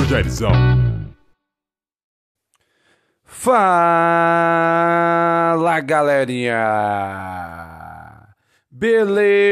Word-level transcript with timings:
do 0.00 0.06
Jairzão. 0.06 0.52
Fala 3.22 3.60
galerinha! 5.80 6.56
Beleza, 8.70 9.44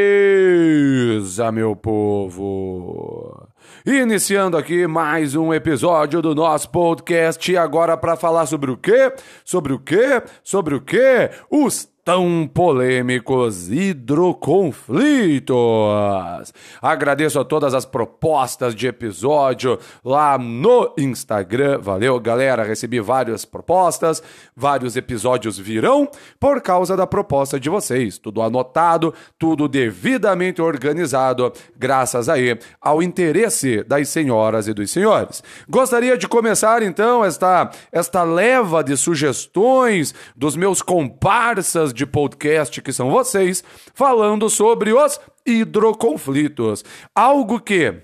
meu 1.52 1.76
povo? 1.76 3.46
Iniciando 3.84 4.56
aqui 4.56 4.86
mais 4.86 5.36
um 5.36 5.52
episódio 5.52 6.22
do 6.22 6.34
nosso 6.34 6.70
podcast, 6.70 7.54
agora 7.54 7.94
para 7.96 8.16
falar 8.16 8.46
sobre 8.46 8.70
o 8.70 8.76
quê? 8.76 9.12
Sobre 9.44 9.74
o 9.74 9.78
quê? 9.78 10.22
Sobre 10.42 10.74
o 10.74 10.80
quê? 10.80 11.28
Os 11.50 11.86
tão 12.08 12.48
polêmicos 12.54 13.70
hidroconflitos. 13.70 16.54
Agradeço 16.80 17.38
a 17.38 17.44
todas 17.44 17.74
as 17.74 17.84
propostas 17.84 18.74
de 18.74 18.86
episódio 18.86 19.78
lá 20.02 20.38
no 20.38 20.94
Instagram. 20.96 21.78
Valeu, 21.82 22.18
galera. 22.18 22.64
Recebi 22.64 22.98
várias 22.98 23.44
propostas, 23.44 24.22
vários 24.56 24.96
episódios 24.96 25.58
virão 25.58 26.08
por 26.40 26.62
causa 26.62 26.96
da 26.96 27.06
proposta 27.06 27.60
de 27.60 27.68
vocês. 27.68 28.16
Tudo 28.16 28.40
anotado, 28.40 29.12
tudo 29.38 29.68
devidamente 29.68 30.62
organizado, 30.62 31.52
graças 31.76 32.30
aí 32.30 32.58
ao 32.80 33.02
interesse 33.02 33.82
das 33.82 34.08
senhoras 34.08 34.66
e 34.66 34.72
dos 34.72 34.90
senhores. 34.90 35.42
Gostaria 35.68 36.16
de 36.16 36.26
começar 36.26 36.82
então 36.82 37.22
esta 37.22 37.70
esta 37.92 38.22
leva 38.22 38.82
de 38.82 38.96
sugestões 38.96 40.14
dos 40.34 40.56
meus 40.56 40.80
comparsas 40.80 41.97
de 41.98 42.06
podcast, 42.06 42.80
que 42.80 42.92
são 42.92 43.10
vocês, 43.10 43.64
falando 43.92 44.48
sobre 44.48 44.92
os 44.92 45.20
hidroconflitos. 45.44 46.84
Algo 47.12 47.60
que 47.60 47.94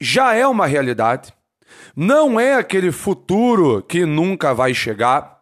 já 0.00 0.32
é 0.34 0.46
uma 0.46 0.66
realidade, 0.66 1.34
não 1.94 2.38
é 2.38 2.54
aquele 2.54 2.92
futuro 2.92 3.82
que 3.82 4.06
nunca 4.06 4.54
vai 4.54 4.72
chegar, 4.72 5.40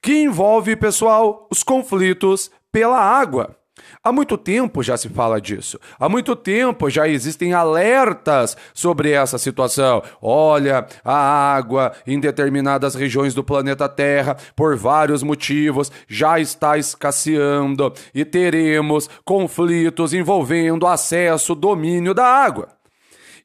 que 0.00 0.22
envolve, 0.22 0.74
pessoal, 0.74 1.46
os 1.50 1.62
conflitos 1.62 2.50
pela 2.72 2.98
água. 2.98 3.54
Há 4.02 4.12
muito 4.12 4.36
tempo 4.38 4.82
já 4.82 4.96
se 4.96 5.08
fala 5.08 5.40
disso. 5.40 5.78
Há 5.98 6.08
muito 6.08 6.34
tempo 6.34 6.88
já 6.88 7.08
existem 7.08 7.52
alertas 7.52 8.56
sobre 8.72 9.12
essa 9.12 9.38
situação. 9.38 10.02
Olha, 10.20 10.86
a 11.04 11.54
água 11.54 11.92
em 12.06 12.18
determinadas 12.18 12.94
regiões 12.94 13.34
do 13.34 13.44
planeta 13.44 13.88
Terra, 13.88 14.36
por 14.54 14.76
vários 14.76 15.22
motivos, 15.22 15.90
já 16.06 16.38
está 16.38 16.78
escasseando 16.78 17.92
e 18.14 18.24
teremos 18.24 19.08
conflitos 19.24 20.12
envolvendo 20.14 20.86
acesso, 20.86 21.54
domínio 21.54 22.14
da 22.14 22.24
água. 22.24 22.77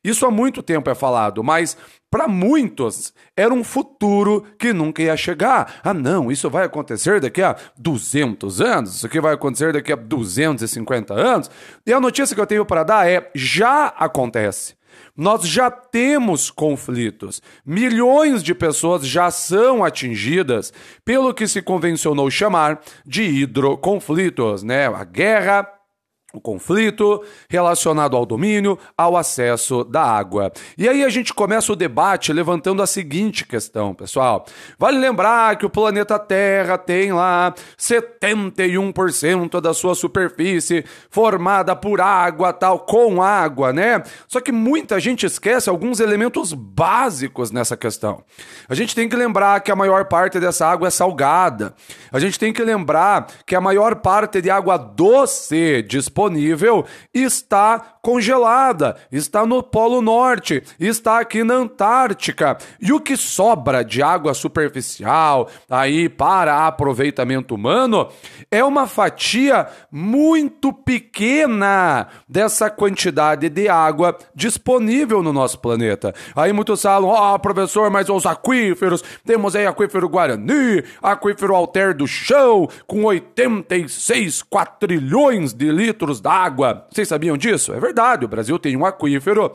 Isso 0.04 0.26
há 0.26 0.32
muito 0.32 0.62
tempo 0.62 0.90
é 0.90 0.96
falado, 0.96 1.44
mas 1.44 1.78
para 2.12 2.28
muitos 2.28 3.14
era 3.36 3.54
um 3.54 3.64
futuro 3.64 4.44
que 4.59 4.73
nunca 4.73 5.02
ia 5.02 5.18
chegar. 5.18 5.80
Ah, 5.84 5.94
não, 5.94 6.32
isso 6.32 6.50
vai 6.50 6.66
acontecer 6.66 7.22
daqui 7.22 7.42
a 7.42 7.56
200 7.78 8.62
anos, 8.62 8.96
isso 8.96 9.06
aqui 9.06 9.20
vai 9.20 9.34
acontecer 9.34 9.74
daqui 9.74 9.92
a 9.92 9.96
250 9.96 11.14
anos. 11.14 11.50
E 11.86 11.94
a 11.94 12.00
notícia 12.00 12.36
que 12.36 12.42
eu 12.42 12.46
tenho 12.46 12.66
para 12.66 12.84
dar 12.84 13.09
é: 13.09 13.31
já 13.34 13.88
acontece. 13.88 14.76
Nós 15.16 15.48
já 15.48 15.70
temos 15.70 16.50
conflitos. 16.50 17.42
Milhões 17.66 18.44
de 18.44 18.54
pessoas 18.54 19.06
já 19.06 19.30
são 19.30 19.84
atingidas 19.84 20.74
pelo 21.06 21.34
que 21.34 21.48
se 21.48 21.62
convencionou 21.62 22.30
chamar 22.31 22.81
de 23.06 23.24
hidroconflitos, 23.24 24.64
né? 24.64 24.88
A 24.88 25.04
guerra 25.04 25.68
o 26.36 26.42
conflito 26.42 27.23
relacionado 27.48 28.17
ao 28.17 28.26
domínio, 28.26 28.80
ao 28.98 29.16
acesso 29.16 29.84
da 29.84 30.02
água. 30.02 30.52
E 30.75 30.90
aí 30.90 31.03
a 31.03 31.09
gente 31.09 31.31
começa 31.31 31.72
o 31.72 31.75
debate 31.75 32.34
levantando 32.34 32.81
a 32.81 32.88
seguinte 32.88 33.45
questão, 33.45 33.94
pessoal. 33.94 34.44
Vale 34.80 34.97
lembrar 34.97 35.56
que 35.57 35.66
o 35.66 35.69
planeta 35.69 36.18
Terra 36.18 36.75
tem 36.75 37.13
lá 37.13 37.53
71% 37.78 39.62
da 39.62 39.75
sua 39.75 39.94
superfície 39.94 40.84
formada 41.07 41.75
por 41.75 42.02
água, 42.02 42.52
tal, 42.52 42.80
com 42.80 43.22
água, 43.22 43.72
né? 43.72 44.02
Só 44.28 44.41
que 44.41 44.52
muita 44.52 45.00
gente 45.00 45.28
esquece 45.28 45.69
alguns 45.69 46.00
elementos 46.00 46.52
básicos 46.52 47.52
nessa 47.52 47.78
questão. 47.78 48.24
A 48.68 48.74
gente 48.74 48.96
tem 48.96 49.07
que 49.07 49.16
lembrar 49.16 49.59
que 49.59 49.72
a 49.72 49.75
maior 49.75 50.06
parte 50.06 50.40
dessa 50.40 50.66
água 50.66 50.88
é 50.88 50.91
salgada. 50.91 51.75
A 52.12 52.18
gente 52.18 52.40
tem 52.40 52.52
que 52.52 52.63
lembrar 52.63 53.28
que 53.46 53.56
a 53.56 53.62
maior 53.62 53.97
parte 53.97 54.41
de 54.41 54.50
água 54.50 54.78
doce 54.78 55.84
disponível 55.84 56.22
disponível 56.23 56.85
está 57.13 57.97
congelada, 58.01 58.97
está 59.11 59.45
no 59.45 59.63
Polo 59.63 60.01
Norte, 60.01 60.61
está 60.79 61.19
aqui 61.19 61.44
na 61.44 61.56
Antártica. 61.56 62.57
E 62.81 62.91
o 62.91 63.00
que 63.00 63.16
sobra 63.16 63.84
de 63.84 64.01
água 64.01 64.33
superficial 64.33 65.50
aí 65.69 66.09
para 66.09 66.67
aproveitamento 66.67 67.56
humano 67.56 68.09
é 68.51 68.63
uma 68.63 68.88
fatia 68.88 69.67
muito 69.91 70.73
pequena 70.73 72.07
dessa 72.28 72.69
quantidade 72.69 73.47
de 73.47 73.69
água 73.69 74.17
disponível 74.35 75.23
no 75.23 75.31
nosso 75.31 75.59
planeta. 75.59 76.13
Aí 76.35 76.51
muitos 76.51 76.81
falam: 76.81 77.09
"Ó, 77.09 77.35
oh, 77.35 77.39
professor, 77.39 77.89
mas 77.89 78.09
os 78.09 78.25
aquíferos, 78.25 79.03
temos 79.25 79.56
aí 79.56 79.66
aquífero 79.66 80.09
Guarani, 80.09 80.83
aquífero 81.01 81.56
Alter 81.56 81.95
do 81.95 82.07
Chão, 82.07 82.67
com 82.85 83.03
86 83.06 84.44
quatrilhões 84.44 85.53
de 85.53 85.72
litros 85.72 86.12
d'água. 86.19 86.85
Vocês 86.91 87.07
sabiam 87.07 87.38
disso? 87.38 87.74
É 87.74 87.79
verdade, 87.79 88.25
o 88.25 88.28
Brasil 88.28 88.57
tem 88.59 88.75
um 88.75 88.85
aquífero 88.85 89.53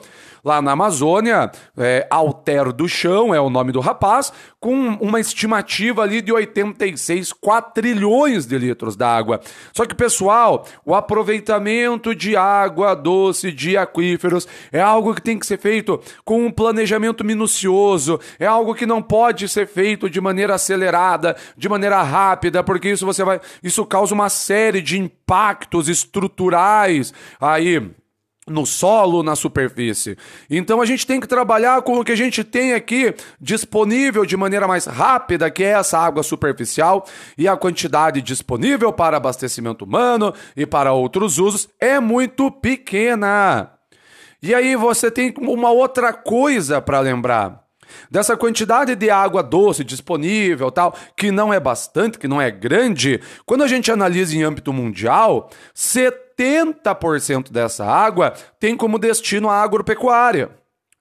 lá 0.48 0.62
na 0.62 0.72
Amazônia, 0.72 1.50
é, 1.76 2.06
Alter 2.10 2.72
do 2.72 2.88
Chão 2.88 3.34
é 3.34 3.40
o 3.40 3.50
nome 3.50 3.70
do 3.70 3.80
rapaz, 3.80 4.32
com 4.58 4.74
uma 4.94 5.20
estimativa 5.20 6.02
ali 6.02 6.22
de 6.22 6.32
86 6.32 7.34
quatrilhões 7.34 8.46
de 8.46 8.58
litros 8.58 8.96
d'água. 8.96 9.40
Só 9.74 9.84
que, 9.84 9.94
pessoal, 9.94 10.66
o 10.86 10.94
aproveitamento 10.94 12.14
de 12.14 12.34
água 12.34 12.94
doce 12.94 13.52
de 13.52 13.76
aquíferos 13.76 14.48
é 14.72 14.80
algo 14.80 15.14
que 15.14 15.22
tem 15.22 15.38
que 15.38 15.46
ser 15.46 15.58
feito 15.58 16.00
com 16.24 16.46
um 16.46 16.50
planejamento 16.50 17.22
minucioso, 17.22 18.18
é 18.38 18.46
algo 18.46 18.74
que 18.74 18.86
não 18.86 19.02
pode 19.02 19.48
ser 19.48 19.66
feito 19.66 20.08
de 20.08 20.20
maneira 20.20 20.54
acelerada, 20.54 21.36
de 21.56 21.68
maneira 21.68 22.02
rápida, 22.02 22.64
porque 22.64 22.90
isso 22.90 23.04
você 23.04 23.22
vai, 23.22 23.38
isso 23.62 23.84
causa 23.84 24.14
uma 24.14 24.30
série 24.30 24.80
de 24.80 24.98
impactos 24.98 25.90
estruturais 25.90 27.12
aí 27.38 27.92
no 28.48 28.66
solo, 28.66 29.22
na 29.22 29.36
superfície. 29.36 30.16
Então 30.48 30.80
a 30.80 30.86
gente 30.86 31.06
tem 31.06 31.20
que 31.20 31.26
trabalhar 31.26 31.82
com 31.82 31.98
o 31.98 32.04
que 32.04 32.12
a 32.12 32.16
gente 32.16 32.42
tem 32.42 32.74
aqui 32.74 33.14
disponível 33.40 34.24
de 34.24 34.36
maneira 34.36 34.66
mais 34.66 34.86
rápida, 34.86 35.50
que 35.50 35.62
é 35.62 35.70
essa 35.70 35.98
água 35.98 36.22
superficial, 36.22 37.06
e 37.36 37.46
a 37.46 37.56
quantidade 37.56 38.22
disponível 38.22 38.92
para 38.92 39.16
abastecimento 39.16 39.84
humano 39.84 40.34
e 40.56 40.66
para 40.66 40.92
outros 40.92 41.38
usos 41.38 41.68
é 41.80 42.00
muito 42.00 42.50
pequena. 42.50 43.72
E 44.42 44.54
aí 44.54 44.76
você 44.76 45.10
tem 45.10 45.34
uma 45.38 45.70
outra 45.70 46.12
coisa 46.12 46.80
para 46.80 47.00
lembrar. 47.00 47.64
Dessa 48.10 48.36
quantidade 48.36 48.94
de 48.94 49.10
água 49.10 49.42
doce 49.42 49.82
disponível, 49.82 50.70
tal, 50.70 50.94
que 51.16 51.30
não 51.30 51.52
é 51.52 51.58
bastante, 51.58 52.18
que 52.18 52.28
não 52.28 52.40
é 52.40 52.50
grande, 52.50 53.20
quando 53.44 53.64
a 53.64 53.68
gente 53.68 53.90
analisa 53.90 54.36
em 54.36 54.42
âmbito 54.42 54.72
mundial, 54.72 55.50
70% 55.74 56.27
dessa 57.50 57.84
água 57.84 58.32
tem 58.60 58.76
como 58.76 58.98
destino 58.98 59.48
a 59.48 59.62
agropecuária. 59.62 60.50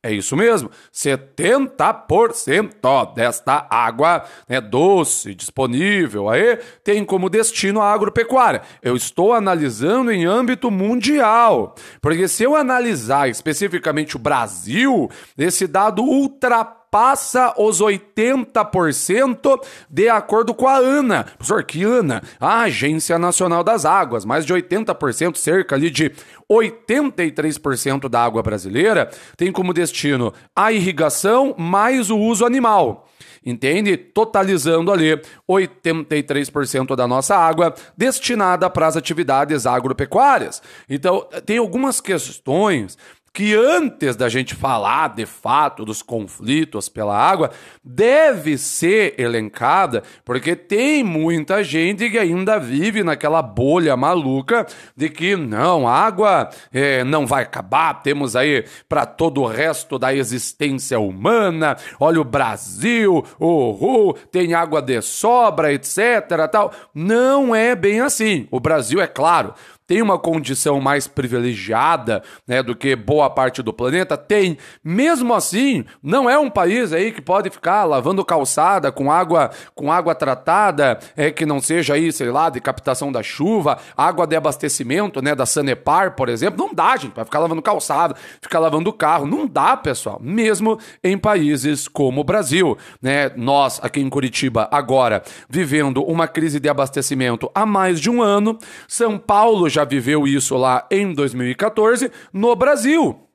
É 0.03 0.11
isso 0.11 0.35
mesmo, 0.37 0.69
70% 0.93 3.13
desta 3.13 3.67
água 3.69 4.23
né, 4.47 4.61
doce 4.61 5.35
disponível 5.35 6.29
aí 6.29 6.57
tem 6.83 7.03
como 7.03 7.29
destino 7.29 7.81
a 7.81 7.91
agropecuária. 7.91 8.61
Eu 8.81 8.95
estou 8.95 9.33
analisando 9.33 10.09
em 10.11 10.23
âmbito 10.23 10.71
mundial, 10.71 11.75
porque 11.99 12.27
se 12.27 12.43
eu 12.43 12.55
analisar 12.55 13.27
especificamente 13.27 14.15
o 14.15 14.19
Brasil, 14.19 15.09
esse 15.37 15.67
dado 15.67 16.03
ultrapassa 16.03 16.86
ultrapassa 16.97 17.53
os 17.57 17.79
80% 17.79 19.61
de 19.89 20.09
acordo 20.09 20.53
com 20.53 20.67
a 20.67 20.77
ANA. 20.77 21.23
Professor, 21.37 21.63
que 21.63 21.83
ANA? 21.83 22.21
A 22.39 22.61
Agência 22.61 23.19
Nacional 23.19 23.63
das 23.63 23.85
Águas. 23.85 24.25
Mais 24.25 24.45
de 24.45 24.53
80%, 24.53 25.37
cerca 25.37 25.75
ali 25.75 25.89
de 25.89 26.11
83% 26.49 28.09
da 28.09 28.23
água 28.23 28.41
brasileira 28.41 29.09
tem 29.35 29.51
como 29.51 29.73
destino 29.73 30.33
a 30.55 30.71
irrigação 30.71 31.53
mais 31.57 32.09
o 32.09 32.17
uso 32.17 32.45
animal 32.45 33.05
entende? 33.45 33.95
Totalizando 33.95 34.91
ali 34.91 35.21
83% 35.49 36.97
da 36.97 37.07
nossa 37.07 37.37
água 37.37 37.73
destinada 37.95 38.69
para 38.69 38.87
as 38.87 38.97
atividades 38.97 39.65
agropecuárias. 39.65 40.61
Então, 40.89 41.25
tem 41.45 41.57
algumas 41.57 42.01
questões 42.01 42.97
que 43.37 43.53
antes 43.53 44.15
da 44.15 44.27
gente 44.27 44.55
falar 44.55 45.09
de 45.09 45.27
fato 45.27 45.85
dos 45.85 46.01
conflitos 46.01 46.89
pela 46.89 47.15
água, 47.15 47.51
deve 47.83 48.57
ser 48.57 49.13
elencada, 49.15 50.01
porque 50.25 50.55
tem 50.55 51.03
muita 51.03 51.63
gente 51.63 52.09
que 52.09 52.17
ainda 52.17 52.57
vive 52.57 53.03
naquela 53.03 53.43
bolha 53.43 53.95
maluca 53.95 54.65
de 54.95 55.07
que 55.07 55.35
não, 55.35 55.87
a 55.87 55.93
água 55.93 56.49
é, 56.73 57.03
não 57.03 57.27
vai 57.27 57.43
acabar, 57.43 58.01
temos 58.01 58.35
aí 58.35 58.65
para 58.89 59.05
todo 59.05 59.43
o 59.43 59.47
resto 59.47 59.99
da 59.99 60.11
existência 60.11 60.99
humana, 60.99 61.77
olha 61.99 62.19
o 62.19 62.23
Brasil, 62.23 63.23
uhul, 63.39 64.15
tem 64.31 64.55
água 64.55 64.81
de 64.81 64.99
sobra, 64.99 65.71
etc. 65.71 66.49
Tal. 66.51 66.73
Não 66.91 67.53
é 67.53 67.75
bem 67.75 67.99
assim. 67.99 68.47
O 68.49 68.59
Brasil, 68.59 68.99
é 68.99 69.05
claro, 69.05 69.53
tem 69.87 70.01
uma 70.01 70.19
condição 70.19 70.81
mais 70.81 71.07
privilegiada 71.07 72.21
né, 72.45 72.61
do 72.61 72.75
que 72.75 72.93
boa 72.93 73.29
parte 73.29 73.63
do 73.63 73.71
planeta? 73.71 74.17
Tem. 74.17 74.57
Mesmo 74.83 75.33
assim, 75.33 75.85
não 76.03 76.29
é 76.29 76.37
um 76.37 76.49
país 76.49 76.91
aí 76.91 77.13
que 77.13 77.21
pode 77.21 77.49
ficar 77.49 77.85
lavando 77.85 78.23
calçada 78.25 78.91
com 78.91 79.09
água 79.09 79.49
com 79.73 79.91
água 79.91 80.13
tratada, 80.13 80.99
é, 81.15 81.31
que 81.31 81.45
não 81.45 81.61
seja 81.61 81.93
aí, 81.93 82.11
sei 82.11 82.29
lá, 82.29 82.49
de 82.49 82.59
captação 82.59 83.11
da 83.11 83.23
chuva, 83.23 83.77
água 83.95 84.27
de 84.27 84.35
abastecimento, 84.35 85.21
né, 85.21 85.33
da 85.33 85.45
Sanepar, 85.45 86.15
por 86.15 86.27
exemplo. 86.27 86.65
Não 86.65 86.73
dá, 86.73 86.97
gente, 86.97 87.13
para 87.13 87.23
ficar 87.23 87.39
lavando 87.39 87.61
calçada, 87.61 88.15
ficar 88.41 88.59
lavando 88.59 88.91
carro. 88.91 89.25
Não 89.25 89.47
dá, 89.47 89.77
pessoal. 89.77 90.19
Mesmo 90.21 90.79
em 91.03 91.17
países 91.17 91.87
como 91.87 92.21
o 92.21 92.23
Brasil. 92.23 92.77
Né? 93.01 93.31
Nós, 93.35 93.79
aqui 93.81 94.01
em 94.01 94.09
Curitiba, 94.09 94.67
agora, 94.71 95.23
vivendo 95.49 96.03
uma 96.03 96.27
crise 96.27 96.59
de 96.59 96.67
abastecimento 96.67 97.49
há 97.55 97.65
mais 97.65 97.99
de 97.99 98.09
um 98.09 98.21
ano. 98.21 98.57
São 98.87 99.17
Paulo 99.17 99.69
já 99.69 99.76
viveu 99.83 100.27
isso 100.27 100.55
lá 100.55 100.87
em 100.91 101.13
2014 101.13 102.11
no 102.31 102.55
Brasil. 102.55 103.27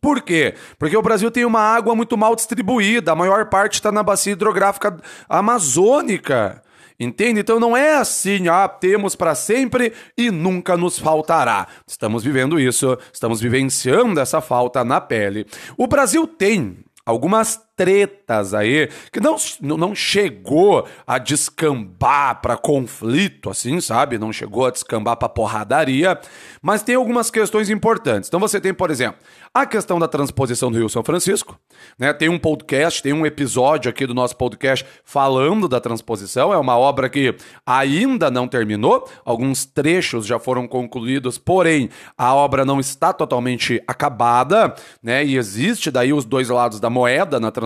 Por 0.00 0.22
quê? 0.22 0.54
Porque 0.78 0.96
o 0.96 1.02
Brasil 1.02 1.30
tem 1.30 1.44
uma 1.44 1.60
água 1.60 1.94
muito 1.94 2.16
mal 2.16 2.36
distribuída, 2.36 3.12
a 3.12 3.16
maior 3.16 3.46
parte 3.46 3.74
está 3.74 3.90
na 3.90 4.02
bacia 4.02 4.32
hidrográfica 4.32 4.96
amazônica. 5.28 6.62
Entende? 6.98 7.40
Então 7.40 7.60
não 7.60 7.76
é 7.76 7.96
assim, 7.96 8.48
ah, 8.48 8.66
temos 8.66 9.14
para 9.14 9.34
sempre 9.34 9.92
e 10.16 10.30
nunca 10.30 10.76
nos 10.76 10.98
faltará. 10.98 11.66
Estamos 11.86 12.24
vivendo 12.24 12.58
isso, 12.58 12.96
estamos 13.12 13.38
vivenciando 13.40 14.18
essa 14.18 14.40
falta 14.40 14.82
na 14.82 14.98
pele. 14.98 15.46
O 15.76 15.86
Brasil 15.86 16.26
tem 16.26 16.78
algumas 17.04 17.60
tretas 17.76 18.54
aí 18.54 18.88
que 19.12 19.20
não, 19.20 19.36
não 19.60 19.94
chegou 19.94 20.86
a 21.06 21.18
descambar 21.18 22.40
para 22.40 22.56
conflito, 22.56 23.50
assim, 23.50 23.80
sabe? 23.80 24.18
Não 24.18 24.32
chegou 24.32 24.66
a 24.66 24.70
descambar 24.70 25.16
para 25.16 25.28
porradaria, 25.28 26.18
mas 26.62 26.82
tem 26.82 26.94
algumas 26.94 27.30
questões 27.30 27.68
importantes. 27.68 28.28
Então 28.28 28.40
você 28.40 28.60
tem, 28.60 28.72
por 28.72 28.90
exemplo, 28.90 29.20
a 29.52 29.66
questão 29.66 29.98
da 29.98 30.08
transposição 30.08 30.70
do 30.70 30.78
Rio 30.78 30.88
São 30.88 31.04
Francisco, 31.04 31.58
né? 31.98 32.12
Tem 32.12 32.28
um 32.28 32.38
podcast, 32.38 33.02
tem 33.02 33.12
um 33.12 33.26
episódio 33.26 33.90
aqui 33.90 34.06
do 34.06 34.14
nosso 34.14 34.36
podcast 34.36 34.84
falando 35.04 35.68
da 35.68 35.80
transposição. 35.80 36.52
É 36.52 36.58
uma 36.58 36.76
obra 36.78 37.08
que 37.08 37.34
ainda 37.64 38.30
não 38.30 38.48
terminou, 38.48 39.08
alguns 39.24 39.64
trechos 39.64 40.26
já 40.26 40.38
foram 40.38 40.66
concluídos, 40.66 41.38
porém 41.38 41.90
a 42.16 42.34
obra 42.34 42.64
não 42.64 42.80
está 42.80 43.12
totalmente 43.12 43.82
acabada, 43.86 44.74
né? 45.02 45.24
E 45.24 45.36
existe 45.36 45.90
daí 45.90 46.12
os 46.12 46.24
dois 46.24 46.48
lados 46.48 46.80
da 46.80 46.90
moeda 46.90 47.38
na 47.38 47.50
transposição, 47.50 47.65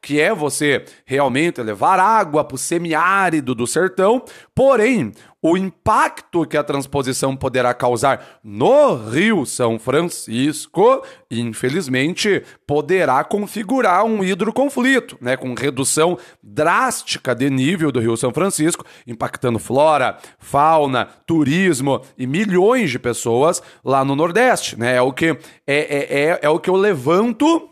que 0.00 0.20
é 0.20 0.34
você 0.34 0.84
realmente 1.04 1.60
levar 1.62 1.98
água 1.98 2.44
para 2.44 2.54
o 2.54 2.58
semiárido 2.58 3.54
do 3.54 3.66
sertão, 3.66 4.22
porém 4.54 5.12
o 5.46 5.58
impacto 5.58 6.46
que 6.46 6.56
a 6.56 6.64
transposição 6.64 7.36
poderá 7.36 7.74
causar 7.74 8.40
no 8.42 8.94
Rio 8.94 9.44
São 9.44 9.78
Francisco, 9.78 11.04
infelizmente, 11.30 12.42
poderá 12.66 13.22
configurar 13.22 14.06
um 14.06 14.24
hidroconflito, 14.24 15.18
né, 15.20 15.36
com 15.36 15.52
redução 15.52 16.16
drástica 16.42 17.34
de 17.34 17.50
nível 17.50 17.92
do 17.92 18.00
Rio 18.00 18.16
São 18.16 18.32
Francisco, 18.32 18.86
impactando 19.06 19.58
flora, 19.58 20.16
fauna, 20.38 21.10
turismo 21.26 22.00
e 22.16 22.26
milhões 22.26 22.90
de 22.90 22.98
pessoas 22.98 23.62
lá 23.84 24.02
no 24.02 24.16
Nordeste. 24.16 24.80
Né? 24.80 24.96
É, 24.96 25.02
o 25.02 25.12
que, 25.12 25.26
é, 25.26 25.36
é, 25.66 26.22
é, 26.22 26.38
é 26.40 26.48
o 26.48 26.58
que 26.58 26.70
eu 26.70 26.76
levanto 26.76 27.68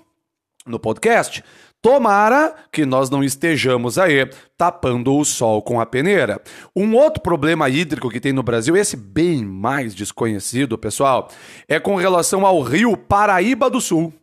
no 0.67 0.79
podcast. 0.79 1.43
Tomara 1.83 2.55
que 2.71 2.87
nós 2.87 3.11
não 3.11 3.25
estejamos 3.25 3.99
aí 3.99 4.31
tapando 4.57 5.17
o 5.17 5.25
sol 5.25 5.61
com 5.61 5.81
a 5.81 5.87
peneira. 5.87 6.41
Um 6.77 6.95
outro 6.95 7.21
problema 7.21 7.69
hídrico 7.69 8.09
que 8.09 8.21
tem 8.21 8.33
no 8.33 8.43
Brasil, 8.43 8.77
esse 8.77 8.97
bem 8.97 9.45
mais 9.45 9.93
desconhecido, 9.93 10.79
pessoal, 10.79 11.29
é 11.67 11.81
com 11.81 11.97
relação 11.97 12.47
ao 12.47 12.61
rio 12.61 12.97
Paraíba 12.97 13.69
do 13.69 13.81
Sul. 13.81 14.15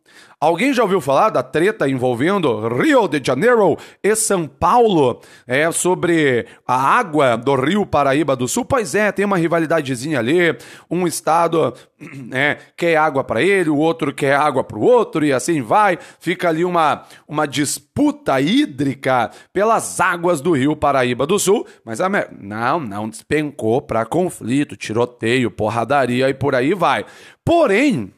Alguém 0.42 0.74
já 0.74 0.84
ouviu 0.84 1.02
falar 1.02 1.32
da 1.32 1.44
treta 1.44 1.90
envolvendo 1.90 2.66
Rio 2.70 3.10
de 3.10 3.20
Janeiro 3.22 3.78
e 4.02 4.16
São 4.16 4.48
Paulo? 4.48 5.20
É 5.46 5.70
sobre 5.70 6.46
a 6.66 6.76
água 6.76 7.36
do 7.36 7.54
Rio 7.56 7.86
Paraíba 7.86 8.38
do 8.38 8.48
Sul? 8.48 8.64
Pois 8.64 8.96
é, 8.96 9.12
tem 9.12 9.26
uma 9.26 9.36
rivalidadezinha 9.36 10.18
ali. 10.18 10.58
Um 10.90 11.06
estado 11.06 11.74
é, 12.32 12.58
quer 12.78 12.96
água 12.96 13.22
para 13.22 13.42
ele, 13.42 13.70
o 13.70 13.76
outro 13.76 14.14
quer 14.14 14.34
água 14.34 14.64
para 14.64 14.78
o 14.78 14.82
outro 14.82 15.26
e 15.26 15.34
assim 15.34 15.62
vai. 15.62 16.00
Fica 16.22 16.48
ali 16.48 16.64
uma, 16.64 17.04
uma 17.28 17.46
disputa 17.46 18.40
hídrica 18.40 19.32
pelas 19.52 20.00
águas 20.00 20.40
do 20.40 20.54
Rio 20.54 20.74
Paraíba 20.74 21.28
do 21.28 21.38
Sul. 21.38 21.68
Mas 21.84 22.00
a 22.00 22.08
não, 22.40 22.80
não 22.80 23.10
despencou 23.10 23.82
para 23.82 24.06
conflito, 24.06 24.78
tiroteio, 24.78 25.52
porradaria 25.52 26.30
e 26.30 26.34
por 26.34 26.56
aí 26.56 26.74
vai. 26.74 27.06
Porém, 27.44 28.14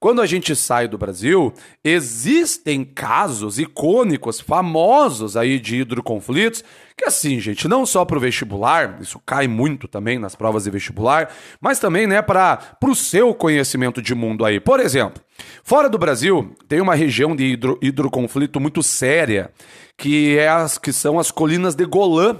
quando 0.00 0.20
a 0.20 0.26
gente 0.26 0.54
sai 0.54 0.86
do 0.86 0.98
Brasil, 0.98 1.52
existem 1.82 2.84
casos 2.84 3.58
icônicos, 3.58 4.40
famosos 4.40 5.36
aí 5.36 5.58
de 5.58 5.76
hidroconflitos, 5.76 6.62
que 6.96 7.04
assim, 7.04 7.38
gente, 7.38 7.68
não 7.68 7.86
só 7.86 8.04
para 8.04 8.16
o 8.16 8.20
vestibular, 8.20 8.98
isso 9.00 9.20
cai 9.24 9.46
muito 9.46 9.86
também 9.86 10.18
nas 10.18 10.34
provas 10.34 10.64
de 10.64 10.70
vestibular, 10.70 11.30
mas 11.60 11.78
também, 11.78 12.06
né, 12.06 12.20
para 12.20 12.76
o 12.84 12.94
seu 12.94 13.32
conhecimento 13.34 14.02
de 14.02 14.14
mundo 14.14 14.44
aí. 14.44 14.58
Por 14.58 14.80
exemplo, 14.80 15.22
fora 15.62 15.88
do 15.88 15.98
Brasil, 15.98 16.54
tem 16.68 16.80
uma 16.80 16.94
região 16.94 17.36
de 17.36 17.44
hidro, 17.44 17.78
hidroconflito 17.80 18.58
muito 18.58 18.82
séria, 18.82 19.52
que, 19.96 20.36
é 20.38 20.48
as, 20.48 20.78
que 20.78 20.92
são 20.92 21.18
as 21.18 21.30
colinas 21.30 21.74
de 21.74 21.84
Golã, 21.84 22.36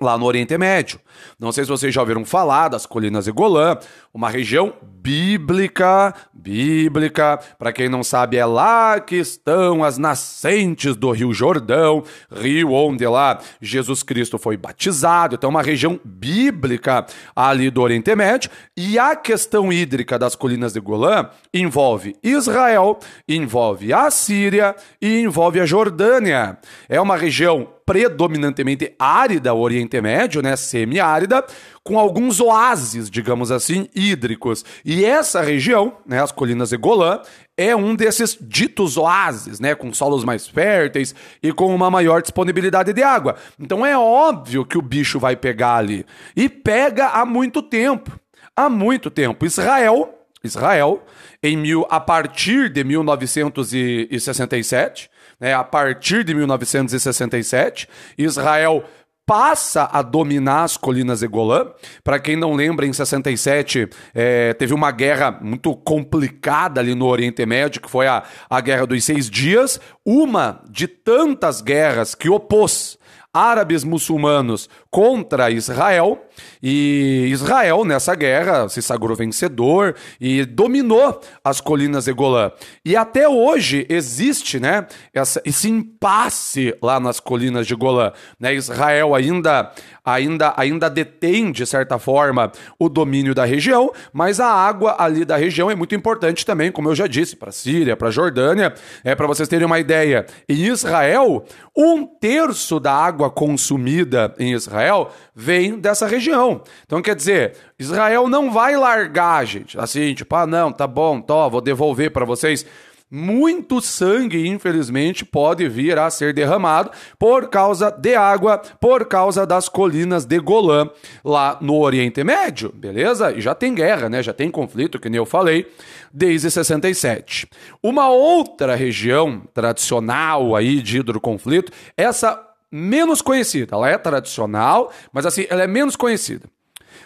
lá 0.00 0.16
no 0.16 0.26
Oriente 0.26 0.56
Médio. 0.56 1.00
Não 1.38 1.52
sei 1.52 1.64
se 1.64 1.70
vocês 1.70 1.94
já 1.94 2.00
ouviram 2.00 2.24
falar 2.24 2.68
das 2.68 2.86
Colinas 2.86 3.24
de 3.24 3.32
Golã, 3.32 3.78
uma 4.12 4.28
região 4.28 4.74
bíblica, 5.06 6.12
bíblica. 6.34 7.38
Para 7.56 7.72
quem 7.72 7.88
não 7.88 8.02
sabe, 8.02 8.36
é 8.36 8.44
lá 8.44 8.98
que 8.98 9.14
estão 9.14 9.84
as 9.84 9.98
nascentes 9.98 10.96
do 10.96 11.12
Rio 11.12 11.32
Jordão, 11.32 12.02
rio 12.28 12.72
onde 12.72 13.06
lá 13.06 13.38
Jesus 13.60 14.02
Cristo 14.02 14.36
foi 14.36 14.56
batizado. 14.56 15.36
Então, 15.36 15.48
uma 15.48 15.62
região 15.62 16.00
bíblica 16.04 17.06
ali 17.36 17.70
do 17.70 17.82
Oriente 17.82 18.16
Médio. 18.16 18.50
E 18.76 18.98
a 18.98 19.14
questão 19.14 19.72
hídrica 19.72 20.18
das 20.18 20.34
Colinas 20.34 20.72
de 20.72 20.80
Golã 20.80 21.30
envolve 21.54 22.16
Israel, 22.20 22.98
envolve 23.28 23.92
a 23.92 24.10
Síria 24.10 24.74
e 25.00 25.20
envolve 25.20 25.60
a 25.60 25.66
Jordânia. 25.66 26.58
É 26.88 27.00
uma 27.00 27.16
região 27.16 27.68
predominantemente 27.86 28.92
árida, 28.98 29.54
o 29.54 29.60
Oriente 29.60 30.00
Médio, 30.00 30.42
né, 30.42 30.56
semiárida, 30.56 31.44
com 31.86 31.98
alguns 32.00 32.40
oásis, 32.40 33.08
digamos 33.08 33.52
assim, 33.52 33.88
hídricos. 33.94 34.64
E 34.84 35.04
essa 35.04 35.40
região, 35.40 35.98
né, 36.04 36.20
as 36.20 36.32
colinas 36.32 36.70
de 36.70 36.76
Golã, 36.76 37.20
é 37.56 37.76
um 37.76 37.94
desses 37.94 38.36
ditos 38.40 38.96
oásis, 38.96 39.60
né, 39.60 39.72
com 39.72 39.94
solos 39.94 40.24
mais 40.24 40.48
férteis 40.48 41.14
e 41.40 41.52
com 41.52 41.72
uma 41.72 41.88
maior 41.88 42.20
disponibilidade 42.20 42.92
de 42.92 43.04
água. 43.04 43.36
Então 43.58 43.86
é 43.86 43.96
óbvio 43.96 44.66
que 44.66 44.76
o 44.76 44.82
bicho 44.82 45.20
vai 45.20 45.36
pegar 45.36 45.76
ali. 45.76 46.04
E 46.34 46.48
pega 46.48 47.10
há 47.10 47.24
muito 47.24 47.62
tempo. 47.62 48.18
Há 48.56 48.68
muito 48.68 49.08
tempo. 49.08 49.46
Israel, 49.46 50.12
Israel, 50.42 51.04
em 51.40 51.56
mil, 51.56 51.86
a 51.88 52.00
partir 52.00 52.68
de 52.68 52.82
1967, 52.82 55.08
né, 55.38 55.54
a 55.54 55.62
partir 55.62 56.24
de 56.24 56.34
1967, 56.34 57.88
Israel 58.18 58.82
passa 59.26 59.90
a 59.92 60.00
dominar 60.00 60.62
as 60.62 60.76
colinas 60.76 61.20
de 61.20 61.26
Golã. 61.26 61.66
Para 62.04 62.20
quem 62.20 62.36
não 62.36 62.54
lembra, 62.54 62.86
em 62.86 62.92
67 62.92 63.88
é, 64.14 64.54
teve 64.54 64.72
uma 64.72 64.92
guerra 64.92 65.36
muito 65.42 65.74
complicada 65.74 66.80
ali 66.80 66.94
no 66.94 67.06
Oriente 67.06 67.44
Médio, 67.44 67.82
que 67.82 67.90
foi 67.90 68.06
a, 68.06 68.22
a 68.48 68.60
Guerra 68.60 68.86
dos 68.86 69.02
Seis 69.04 69.28
Dias, 69.28 69.80
uma 70.04 70.62
de 70.70 70.86
tantas 70.86 71.60
guerras 71.60 72.14
que 72.14 72.30
opôs 72.30 72.96
árabes 73.36 73.84
muçulmanos 73.84 74.68
contra 74.90 75.50
Israel. 75.50 76.24
E 76.62 77.28
Israel, 77.30 77.84
nessa 77.84 78.14
guerra, 78.14 78.68
se 78.68 78.80
sagrou 78.80 79.14
vencedor 79.14 79.94
e 80.20 80.44
dominou 80.44 81.20
as 81.44 81.60
colinas 81.60 82.06
de 82.06 82.12
Golã. 82.12 82.50
E 82.84 82.96
até 82.96 83.28
hoje 83.28 83.86
existe 83.88 84.58
né, 84.58 84.86
essa, 85.12 85.40
esse 85.44 85.68
impasse 85.68 86.74
lá 86.82 86.98
nas 86.98 87.20
colinas 87.20 87.66
de 87.66 87.74
Golã. 87.74 88.12
Né? 88.40 88.54
Israel 88.54 89.14
ainda 89.14 89.72
ainda, 90.06 90.54
ainda 90.56 90.88
detém, 90.88 91.50
de 91.50 91.66
certa 91.66 91.98
forma, 91.98 92.52
o 92.78 92.88
domínio 92.88 93.34
da 93.34 93.44
região, 93.44 93.90
mas 94.12 94.38
a 94.38 94.46
água 94.46 94.94
ali 94.98 95.24
da 95.24 95.36
região 95.36 95.68
é 95.68 95.74
muito 95.74 95.96
importante 95.96 96.46
também, 96.46 96.70
como 96.70 96.88
eu 96.88 96.94
já 96.94 97.08
disse, 97.08 97.34
para 97.34 97.50
Síria, 97.50 97.96
para 97.96 98.08
Jordânia. 98.10 98.72
É 99.02 99.16
para 99.16 99.26
vocês 99.26 99.48
terem 99.48 99.66
uma 99.66 99.80
ideia. 99.80 100.24
Em 100.48 100.66
Israel, 100.66 101.44
um 101.76 102.06
terço 102.06 102.80
da 102.80 102.92
água 102.92 103.30
consumida 103.30 104.34
em 104.38 104.52
Israel 104.52 105.10
vem 105.34 105.78
dessa 105.78 106.06
região. 106.06 106.62
Então, 106.86 107.02
quer 107.02 107.14
dizer, 107.14 107.54
Israel 107.78 108.28
não 108.28 108.50
vai 108.50 108.76
largar, 108.76 109.44
gente, 109.44 109.78
assim, 109.78 110.14
tipo, 110.14 110.34
ah, 110.34 110.46
não, 110.46 110.72
tá 110.72 110.86
bom, 110.86 111.20
tô, 111.20 111.50
vou 111.50 111.60
devolver 111.60 112.10
para 112.10 112.24
vocês 112.24 112.64
muito 113.10 113.80
sangue, 113.80 114.48
infelizmente, 114.48 115.24
pode 115.24 115.68
vir 115.68 115.96
a 115.98 116.10
ser 116.10 116.34
derramado 116.34 116.90
por 117.18 117.48
causa 117.48 117.90
de 117.90 118.16
água, 118.16 118.58
por 118.80 119.06
causa 119.06 119.46
das 119.46 119.68
colinas 119.68 120.24
de 120.24 120.40
Golã, 120.40 120.90
lá 121.24 121.56
no 121.60 121.78
Oriente 121.78 122.24
Médio, 122.24 122.72
beleza? 122.74 123.32
E 123.32 123.40
já 123.40 123.54
tem 123.54 123.74
guerra, 123.74 124.08
né? 124.08 124.22
Já 124.22 124.32
tem 124.32 124.50
conflito, 124.50 124.98
que 124.98 125.08
nem 125.08 125.18
eu 125.18 125.26
falei, 125.26 125.70
desde 126.12 126.50
67. 126.50 127.48
Uma 127.80 128.08
outra 128.08 128.74
região 128.74 129.42
tradicional 129.54 130.56
aí 130.56 130.82
de 130.82 130.98
hidroconflito, 130.98 131.70
essa 131.96 132.42
menos 132.72 133.22
conhecida, 133.22 133.76
ela 133.76 133.88
é 133.88 133.96
tradicional, 133.96 134.92
mas 135.12 135.24
assim, 135.24 135.46
ela 135.48 135.62
é 135.62 135.68
menos 135.68 135.94
conhecida. 135.94 136.48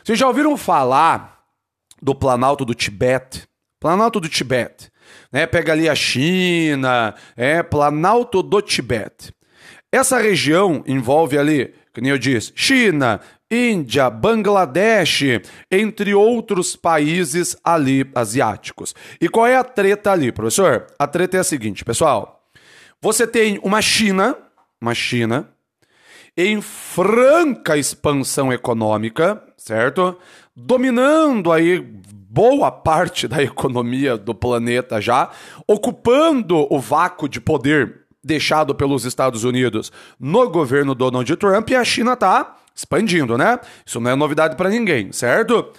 Vocês 0.02 0.18
já 0.18 0.26
ouviram 0.26 0.56
falar 0.56 1.42
do 2.00 2.14
Planalto 2.14 2.64
do 2.64 2.74
Tibete? 2.74 3.46
Planalto 3.78 4.18
do 4.18 4.28
Tibete 4.28 4.89
né? 5.32 5.46
Pega 5.46 5.72
ali 5.72 5.88
a 5.88 5.94
China, 5.94 7.14
é 7.36 7.62
Planalto 7.62 8.42
do 8.42 8.60
Tibete. 8.60 9.32
Essa 9.92 10.18
região 10.18 10.84
envolve 10.86 11.36
ali, 11.36 11.74
como 11.94 12.06
eu 12.06 12.18
disse, 12.18 12.52
China, 12.54 13.20
Índia, 13.50 14.08
Bangladesh, 14.08 15.22
entre 15.68 16.14
outros 16.14 16.76
países 16.76 17.56
ali 17.64 18.08
asiáticos. 18.14 18.94
E 19.20 19.28
qual 19.28 19.46
é 19.46 19.56
a 19.56 19.64
treta 19.64 20.12
ali, 20.12 20.30
professor? 20.30 20.86
A 20.96 21.06
treta 21.08 21.36
é 21.36 21.40
a 21.40 21.44
seguinte, 21.44 21.84
pessoal. 21.84 22.48
Você 23.02 23.26
tem 23.26 23.58
uma 23.64 23.82
China, 23.82 24.36
uma 24.80 24.94
China 24.94 25.48
em 26.36 26.60
franca 26.60 27.76
expansão 27.76 28.52
econômica, 28.52 29.42
certo? 29.56 30.16
Dominando 30.54 31.50
aí 31.50 31.84
boa 32.30 32.70
parte 32.70 33.26
da 33.26 33.42
economia 33.42 34.16
do 34.16 34.32
planeta 34.32 35.00
já, 35.00 35.30
ocupando 35.66 36.72
o 36.72 36.78
vácuo 36.78 37.28
de 37.28 37.40
poder 37.40 38.02
deixado 38.22 38.72
pelos 38.74 39.04
Estados 39.04 39.42
Unidos 39.42 39.90
no 40.18 40.48
governo 40.48 40.94
Donald 40.94 41.34
Trump 41.36 41.70
e 41.70 41.74
a 41.74 41.84
China 41.84 42.12
está 42.12 42.56
expandindo, 42.74 43.36
né? 43.36 43.58
Isso 43.84 43.98
não 43.98 44.10
é 44.10 44.14
novidade 44.14 44.56
para 44.56 44.70
ninguém, 44.70 45.10
certo? 45.10 45.72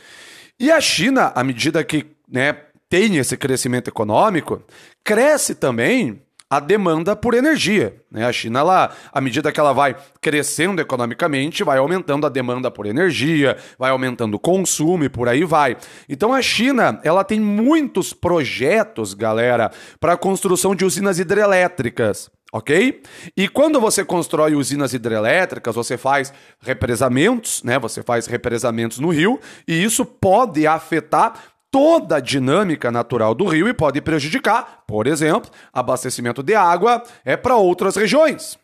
E 0.60 0.70
a 0.70 0.81
China, 0.81 1.31
à 1.34 1.43
medida 1.43 1.84
que 1.84 2.05
né, 2.27 2.58
tem 2.89 3.15
esse 3.17 3.38
crescimento 3.38 3.88
econômico, 3.88 4.62
cresce 5.03 5.55
também 5.55 6.22
a 6.51 6.60
demanda 6.60 7.15
por 7.15 7.34
energia. 7.34 7.96
Né? 8.12 8.25
A 8.25 8.34
China, 8.34 8.60
ela, 8.60 8.91
à 9.13 9.22
medida 9.22 9.53
que 9.53 9.60
ela 9.60 9.72
vai 9.72 9.96
crescendo 10.20 10.81
economicamente, 10.81 11.63
vai 11.63 11.77
aumentando 11.77 12.25
a 12.25 12.29
demanda 12.29 12.70
por 12.70 12.86
energia, 12.86 13.55
vai 13.79 13.89
aumentando 13.89 14.36
o 14.36 14.39
consumo 14.39 15.05
e 15.05 15.10
por 15.10 15.29
aí 15.29 15.46
vai. 15.46 15.77
Então 16.10 16.34
a 16.34 16.41
China, 16.41 17.00
ela 17.05 17.24
tem 17.24 17.39
muitos 17.39 18.12
projetos, 18.12 19.13
galera, 19.13 19.72
para 19.98 20.12
a 20.12 20.17
construção 20.17 20.75
de 20.75 20.84
usinas 20.84 21.20
hidrelétricas 21.20 22.29
ok? 22.53 23.01
E 23.38 23.48
quando 23.48 23.79
você 23.79 24.03
constrói 24.03 24.55
usinas 24.55 24.93
hidrelétricas, 24.93 25.74
você 25.74 25.98
faz 25.98 26.34
represamentos, 26.60 27.63
né? 27.63 27.79
Você 27.79 28.03
faz 28.03 28.27
represamentos 28.27 29.00
no 29.00 29.10
rio 29.10 29.39
e 29.65 29.81
isso 29.81 30.03
pode 30.03 30.67
afetar 30.67 31.34
toda 31.71 32.17
a 32.17 32.19
dinâmica 32.19 32.91
natural 32.91 33.33
do 33.33 33.45
rio 33.45 33.67
e 33.67 33.73
pode 33.73 34.01
prejudicar, 34.01 34.83
por 34.85 35.07
exemplo, 35.07 35.49
abastecimento 35.71 36.43
de 36.43 36.53
água 36.53 37.01
é 37.23 37.37
para 37.37 37.55
outras 37.55 37.95
regiões. 37.95 38.59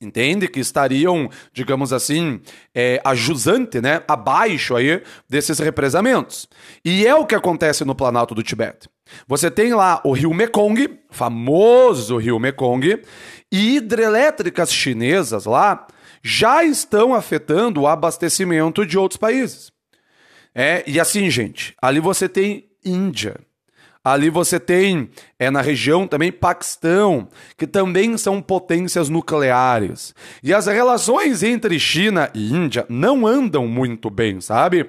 Entende 0.00 0.46
que 0.46 0.60
estariam, 0.60 1.30
digamos 1.54 1.90
assim, 1.90 2.40
é, 2.74 3.00
ajusante, 3.02 3.80
né, 3.80 4.02
abaixo 4.06 4.76
aí 4.76 5.02
desses 5.26 5.58
represamentos. 5.58 6.46
E 6.84 7.06
é 7.06 7.14
o 7.14 7.24
que 7.24 7.34
acontece 7.34 7.82
no 7.82 7.94
Planalto 7.94 8.34
do 8.34 8.42
Tibete. 8.42 8.90
Você 9.26 9.50
tem 9.50 9.72
lá 9.72 10.02
o 10.04 10.12
rio 10.12 10.34
Mekong, 10.34 10.98
famoso 11.10 12.18
rio 12.18 12.38
Mekong, 12.38 13.02
e 13.50 13.76
hidrelétricas 13.76 14.70
chinesas 14.70 15.46
lá 15.46 15.86
já 16.22 16.62
estão 16.62 17.14
afetando 17.14 17.82
o 17.82 17.86
abastecimento 17.86 18.84
de 18.84 18.98
outros 18.98 19.16
países. 19.16 19.75
É, 20.58 20.82
e 20.86 20.98
assim, 20.98 21.28
gente, 21.28 21.76
ali 21.82 22.00
você 22.00 22.26
tem 22.26 22.64
Índia. 22.82 23.36
Ali 24.02 24.30
você 24.30 24.58
tem, 24.58 25.10
é 25.38 25.50
na 25.50 25.60
região 25.60 26.06
também, 26.06 26.32
Paquistão, 26.32 27.28
que 27.58 27.66
também 27.66 28.16
são 28.16 28.40
potências 28.40 29.08
nucleares. 29.10 30.14
E 30.42 30.54
as 30.54 30.66
relações 30.66 31.42
entre 31.42 31.78
China 31.78 32.30
e 32.32 32.52
Índia 32.52 32.86
não 32.88 33.26
andam 33.26 33.66
muito 33.66 34.08
bem, 34.08 34.40
sabe? 34.40 34.88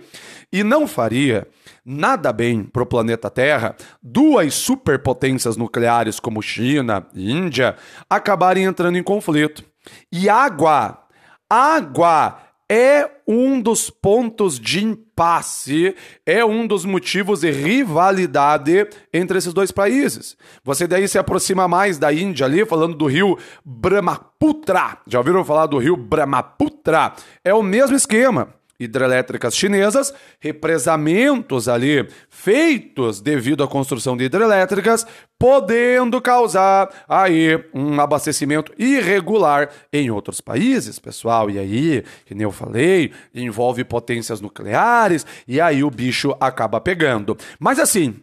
E 0.53 0.63
não 0.63 0.87
faria 0.87 1.47
nada 1.83 2.31
bem 2.31 2.63
para 2.63 2.83
o 2.83 2.85
planeta 2.85 3.29
Terra 3.29 3.75
duas 4.01 4.53
superpotências 4.53 5.57
nucleares 5.57 6.19
como 6.19 6.41
China 6.41 7.07
e 7.13 7.31
Índia 7.31 7.75
acabarem 8.09 8.63
entrando 8.63 8.97
em 8.97 9.03
conflito. 9.03 9.65
E 10.11 10.29
água, 10.29 11.03
água 11.49 12.46
é 12.69 13.09
um 13.27 13.61
dos 13.61 13.89
pontos 13.89 14.59
de 14.59 14.83
impasse, 14.83 15.95
é 16.25 16.43
um 16.43 16.67
dos 16.67 16.83
motivos 16.85 17.41
de 17.41 17.51
rivalidade 17.51 18.87
entre 19.13 19.37
esses 19.37 19.53
dois 19.53 19.71
países. 19.71 20.37
Você 20.63 20.85
daí 20.85 21.07
se 21.07 21.17
aproxima 21.17 21.67
mais 21.67 21.97
da 21.97 22.11
Índia 22.11 22.45
ali, 22.45 22.65
falando 22.65 22.95
do 22.95 23.05
rio 23.05 23.37
Brahmaputra. 23.63 24.97
Já 25.07 25.19
ouviram 25.19 25.45
falar 25.45 25.67
do 25.67 25.77
rio 25.77 25.95
Brahmaputra? 25.95 27.13
É 27.43 27.53
o 27.53 27.63
mesmo 27.63 27.95
esquema 27.95 28.56
hidrelétricas 28.79 29.55
chinesas, 29.55 30.13
represamentos 30.39 31.67
ali 31.67 32.07
feitos 32.29 33.19
devido 33.19 33.63
à 33.63 33.67
construção 33.67 34.15
de 34.15 34.25
hidrelétricas, 34.25 35.05
podendo 35.39 36.21
causar 36.21 36.89
aí 37.07 37.63
um 37.73 37.99
abastecimento 37.99 38.71
irregular 38.77 39.69
em 39.91 40.11
outros 40.11 40.41
países, 40.41 40.99
pessoal. 40.99 41.49
E 41.49 41.57
aí, 41.57 42.03
que 42.25 42.35
nem 42.35 42.43
eu 42.43 42.51
falei, 42.51 43.11
envolve 43.33 43.83
potências 43.83 44.41
nucleares 44.41 45.25
e 45.47 45.59
aí 45.59 45.83
o 45.83 45.91
bicho 45.91 46.35
acaba 46.39 46.79
pegando. 46.79 47.37
Mas 47.59 47.79
assim, 47.79 48.15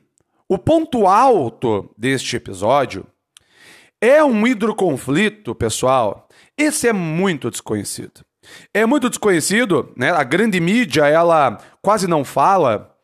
o 0.49 0.59
ponto 0.59 1.07
alto 1.07 1.91
deste 1.97 2.37
episódio 2.37 3.07
é 4.01 4.23
um 4.23 4.47
hidroconflito, 4.47 5.55
pessoal. 5.55 6.29
Esse 6.57 6.87
é 6.87 6.93
muito 6.93 7.51
desconhecido. 7.51 8.25
É 8.73 8.85
muito 8.87 9.09
desconhecido, 9.09 9.93
né? 9.97 10.11
A 10.11 10.23
grande 10.23 10.61
mídia, 10.61 11.07
ela 11.07 11.59
quase 11.81 12.07
não 12.07 12.25
fala, 12.25 12.95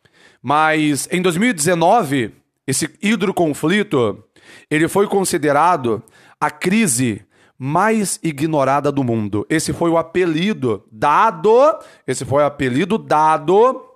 mas 0.43 1.09
em 1.11 1.21
2019, 1.21 2.33
esse 2.67 2.91
hidroconflito, 3.03 4.23
ele 4.71 4.89
foi 4.89 5.07
considerado 5.07 6.03
a 6.41 6.51
crise 6.51 7.25
mais 7.59 8.19
ignorada 8.23 8.91
do 8.91 9.05
mundo. 9.05 9.47
Esse 9.51 9.73
foi 9.73 9.91
o 9.91 9.99
apelido 9.99 10.83
dado, 10.91 11.79
esse 12.07 12.25
foi 12.25 12.43
o 12.43 12.47
apelido 12.47 12.97
dado 12.97 13.87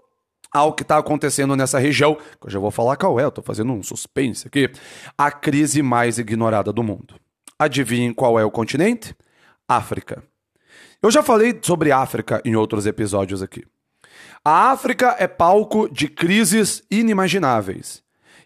ao 0.52 0.72
que 0.72 0.82
está 0.82 0.98
acontecendo 0.98 1.56
nessa 1.56 1.78
região, 1.78 2.14
que 2.14 2.46
eu 2.46 2.50
já 2.50 2.58
vou 2.58 2.70
falar 2.70 2.96
qual 2.96 3.18
é, 3.18 3.24
eu 3.24 3.30
tô 3.30 3.42
fazendo 3.42 3.72
um 3.72 3.82
suspense 3.82 4.46
aqui, 4.46 4.70
a 5.16 5.32
crise 5.32 5.82
mais 5.82 6.18
ignorada 6.18 6.72
do 6.72 6.82
mundo. 6.82 7.14
Adivinhem 7.58 8.12
qual 8.12 8.38
é 8.38 8.44
o 8.44 8.50
continente? 8.50 9.16
África. 9.66 10.22
Eu 11.04 11.10
já 11.10 11.22
falei 11.22 11.58
sobre 11.60 11.92
África 11.92 12.40
em 12.46 12.56
outros 12.56 12.86
episódios 12.86 13.42
aqui. 13.42 13.62
A 14.42 14.70
África 14.70 15.14
é 15.18 15.28
palco 15.28 15.86
de 15.86 16.08
crises 16.08 16.82
inimagináveis. 16.90 18.02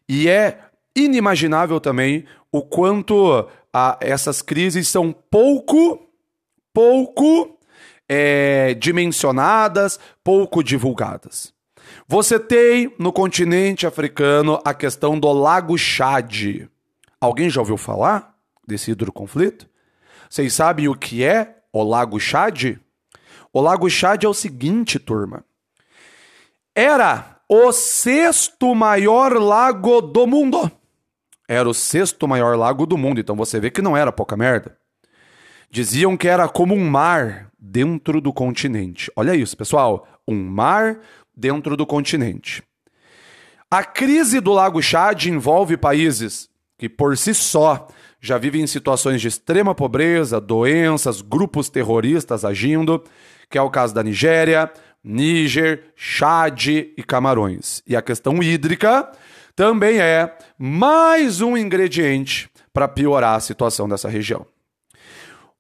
E 0.09 0.29
é 0.29 0.59
inimaginável 0.93 1.79
também 1.79 2.25
o 2.51 2.61
quanto 2.61 3.49
a, 3.73 3.97
essas 4.01 4.43
crises 4.43 4.89
são 4.89 5.13
pouco, 5.13 6.05
pouco 6.75 7.57
é, 8.09 8.75
dimensionadas, 8.75 10.01
pouco 10.25 10.61
divulgadas. 10.61 11.55
Você 12.09 12.41
tem 12.41 12.93
no 12.99 13.13
continente 13.13 13.87
africano 13.87 14.61
a 14.65 14.75
questão 14.75 15.17
do 15.17 15.33
Lago 15.33 15.79
Chad. 15.79 16.67
Alguém 17.21 17.49
já 17.49 17.61
ouviu 17.61 17.77
falar 17.77 18.35
desse 18.67 18.91
hidroconflito? 18.91 19.69
Vocês 20.29 20.53
sabem 20.53 20.89
o 20.89 20.97
que 20.97 21.23
é 21.23 21.58
o 21.73 21.83
Lago 21.83 22.19
Chad? 22.19 22.79
O 23.53 23.61
Lago 23.61 23.89
Chad 23.89 24.25
é 24.25 24.29
o 24.29 24.35
seguinte, 24.35 24.99
turma. 24.99 25.45
Era 26.75 27.41
o 27.49 27.73
sexto 27.73 28.75
maior 28.75 29.33
lago 29.35 30.01
do 30.01 30.27
mundo. 30.27 30.71
Era 31.49 31.69
o 31.69 31.75
sexto 31.75 32.29
maior 32.29 32.57
lago 32.57 32.87
do 32.87 32.99
mundo, 32.99 33.21
então 33.21 33.35
você 33.35 33.59
vê 33.59 33.71
que 33.71 33.81
não 33.81 33.97
era 33.97 34.13
pouca 34.13 34.37
merda. 34.37 34.77
Diziam 35.71 36.17
que 36.17 36.29
era 36.29 36.49
como 36.49 36.75
um 36.75 36.89
mar 36.89 37.51
dentro 37.59 38.21
do 38.21 38.33
continente. 38.33 39.11
Olha 39.17 39.35
isso, 39.35 39.57
pessoal. 39.57 40.07
Um 40.27 40.45
mar 40.45 41.01
dentro 41.35 41.77
do 41.77 41.87
continente. 41.87 42.63
A 43.71 43.85
crise 43.85 44.41
do 44.41 44.53
Lago 44.53 44.81
Chad 44.83 45.27
envolve 45.27 45.77
países 45.77 46.49
que, 46.79 46.89
por 46.89 47.17
si 47.19 47.35
só, 47.35 47.89
já 48.21 48.37
vivem 48.39 48.63
em 48.63 48.67
situações 48.67 49.21
de 49.21 49.29
extrema 49.29 49.75
pobreza, 49.75 50.41
doenças, 50.41 51.21
grupos 51.21 51.69
terroristas 51.69 52.45
agindo, 52.45 53.03
que 53.49 53.57
é 53.57 53.63
o 53.63 53.71
caso 53.71 53.95
da 53.95 54.03
Nigéria, 54.03 54.71
Níger, 55.03 55.93
Chad 55.95 56.67
e 56.67 57.03
Camarões. 57.07 57.83
E 57.87 57.97
a 57.97 58.03
questão 58.03 58.43
hídrica 58.43 59.11
também 59.55 60.01
é 60.01 60.37
mais 60.59 61.41
um 61.41 61.57
ingrediente 61.57 62.51
para 62.73 62.89
piorar 62.89 63.37
a 63.37 63.41
situação 63.41 63.89
dessa 63.89 64.09
região. 64.09 64.47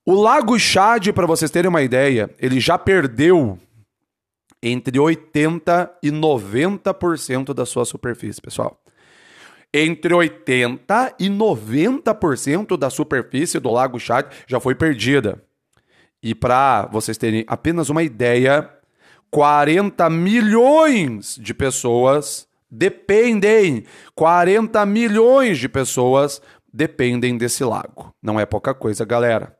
O 0.04 0.14
Lago 0.14 0.58
Chad, 0.58 1.12
para 1.12 1.26
vocês 1.26 1.50
terem 1.50 1.68
uma 1.68 1.82
ideia, 1.82 2.30
ele 2.38 2.60
já 2.60 2.78
perdeu 2.78 3.58
entre 4.62 4.98
80 4.98 5.98
e 6.02 6.10
90% 6.10 7.54
da 7.54 7.64
sua 7.64 7.84
superfície, 7.84 8.40
pessoal. 8.40 8.80
Entre 9.72 10.14
80 10.14 11.16
e 11.18 11.28
90% 11.28 12.76
da 12.76 12.88
superfície 12.88 13.60
do 13.60 13.70
Lago 13.70 13.98
Chad 13.98 14.26
já 14.46 14.58
foi 14.58 14.74
perdida. 14.74 15.42
E 16.22 16.34
para 16.34 16.86
vocês 16.86 17.18
terem 17.18 17.44
apenas 17.46 17.90
uma 17.90 18.02
ideia, 18.02 18.68
40 19.30 20.08
milhões 20.10 21.36
de 21.40 21.52
pessoas 21.52 22.48
dependem, 22.70 23.84
40 24.14 24.84
milhões 24.86 25.58
de 25.58 25.68
pessoas 25.68 26.40
dependem 26.72 27.36
desse 27.36 27.62
lago. 27.62 28.12
Não 28.22 28.40
é 28.40 28.46
pouca 28.46 28.74
coisa, 28.74 29.04
galera. 29.04 29.56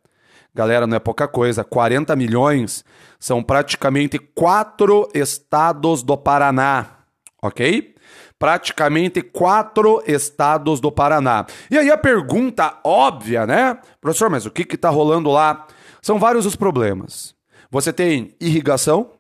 Galera, 0.54 0.86
não 0.86 0.96
é 0.96 1.00
pouca 1.00 1.28
coisa. 1.28 1.62
40 1.62 2.16
milhões 2.16 2.84
são 3.20 3.42
praticamente 3.42 4.18
quatro 4.18 5.08
estados 5.14 6.02
do 6.02 6.16
Paraná, 6.16 7.04
ok? 7.42 7.94
Praticamente 8.38 9.20
quatro 9.20 10.02
estados 10.06 10.80
do 10.80 10.92
Paraná. 10.92 11.46
E 11.70 11.76
aí 11.76 11.90
a 11.90 11.98
pergunta 11.98 12.78
óbvia, 12.84 13.46
né? 13.46 13.78
Professor, 14.00 14.30
mas 14.30 14.46
o 14.46 14.50
que 14.50 14.62
está 14.74 14.88
rolando 14.88 15.30
lá? 15.30 15.66
São 16.00 16.18
vários 16.18 16.46
os 16.46 16.54
problemas. 16.54 17.34
Você 17.70 17.92
tem 17.92 18.34
irrigação, 18.40 19.10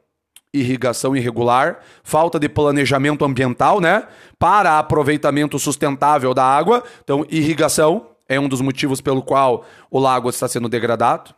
irrigação 0.54 1.16
irregular, 1.16 1.80
falta 2.02 2.38
de 2.38 2.48
planejamento 2.48 3.24
ambiental, 3.24 3.80
né? 3.80 4.06
Para 4.38 4.78
aproveitamento 4.78 5.58
sustentável 5.58 6.32
da 6.32 6.44
água. 6.44 6.82
Então, 7.02 7.26
irrigação 7.28 8.06
é 8.28 8.38
um 8.38 8.48
dos 8.48 8.60
motivos 8.60 9.00
pelo 9.00 9.22
qual 9.22 9.64
o 9.90 9.98
lago 9.98 10.28
está 10.30 10.46
sendo 10.46 10.68
degradado. 10.68 11.34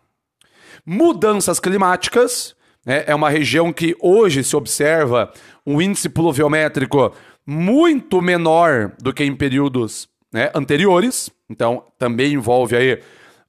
Mudanças 0.85 1.61
climáticas, 1.61 2.55
né? 2.85 3.05
é 3.07 3.15
uma 3.15 3.31
região 3.31 3.73
que 3.73 3.97
hoje 4.01 4.43
se 4.43 4.57
observa 4.57 5.33
um 5.67 5.81
índice 5.81 6.09
pluviométrico 6.09 7.13
muito 7.51 8.23
menor 8.23 8.93
do 9.01 9.13
que 9.13 9.25
em 9.25 9.35
períodos 9.35 10.09
né, 10.33 10.53
anteriores. 10.55 11.29
Então, 11.51 11.83
também 11.99 12.35
envolve 12.35 12.77
aí 12.77 13.01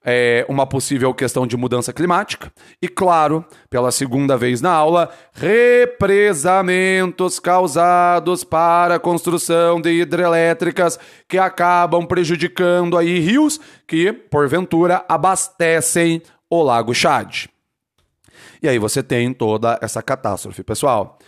é, 0.03 0.43
uma 0.49 0.65
possível 0.65 1.13
questão 1.13 1.45
de 1.45 1.55
mudança 1.55 1.93
climática. 1.93 2.51
E, 2.81 2.87
claro, 2.87 3.45
pela 3.69 3.91
segunda 3.91 4.35
vez 4.35 4.59
na 4.59 4.71
aula, 4.71 5.11
represamentos 5.33 7.39
causados 7.39 8.43
para 8.43 8.95
a 8.95 8.99
construção 8.99 9.79
de 9.79 9.91
hidrelétricas 9.91 10.97
que 11.27 11.37
acabam 11.37 12.07
prejudicando 12.07 12.97
aí 12.97 13.19
rios 13.19 13.61
que, 13.87 14.11
porventura, 14.11 15.05
abastecem 15.07 16.23
o 16.49 16.63
Lago 16.63 16.95
Chad. 16.95 17.45
E 18.63 18.67
aí 18.67 18.79
você 18.79 19.03
tem 19.03 19.31
toda 19.31 19.77
essa 19.79 20.01
catástrofe, 20.01 20.63
pessoal. 20.63 21.19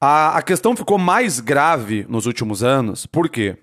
A, 0.00 0.38
a 0.38 0.42
questão 0.42 0.74
ficou 0.74 0.96
mais 0.96 1.40
grave 1.40 2.06
nos 2.08 2.24
últimos 2.24 2.62
anos. 2.62 3.04
Por 3.04 3.28
quê? 3.28 3.56